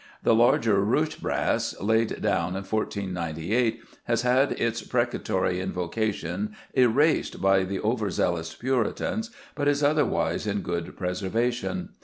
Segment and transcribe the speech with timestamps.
[0.23, 7.63] The larger Rusche brass, laid down in 1498, has had its precatory invocation erased by
[7.65, 11.89] the over zealous Puritans, but is otherwise in good preservation.